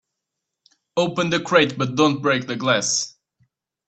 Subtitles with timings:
[0.97, 3.13] Open the crate but don't break the glass.